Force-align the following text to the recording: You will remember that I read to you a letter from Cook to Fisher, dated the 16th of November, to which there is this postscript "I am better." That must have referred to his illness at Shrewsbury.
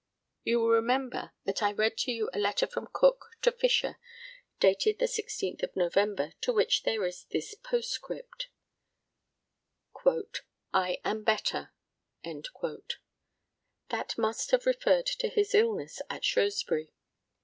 You 0.43 0.59
will 0.59 0.69
remember 0.71 1.31
that 1.45 1.61
I 1.61 1.73
read 1.73 1.95
to 1.99 2.11
you 2.11 2.31
a 2.33 2.39
letter 2.39 2.65
from 2.65 2.89
Cook 2.91 3.35
to 3.43 3.51
Fisher, 3.51 3.99
dated 4.59 4.97
the 4.97 5.05
16th 5.05 5.61
of 5.61 5.75
November, 5.75 6.33
to 6.41 6.51
which 6.51 6.81
there 6.81 7.05
is 7.05 7.25
this 7.25 7.53
postscript 7.53 8.47
"I 10.73 10.97
am 11.05 11.21
better." 11.23 11.71
That 12.23 14.17
must 14.17 14.49
have 14.49 14.65
referred 14.65 15.05
to 15.05 15.27
his 15.29 15.53
illness 15.53 16.01
at 16.09 16.25
Shrewsbury. 16.25 16.95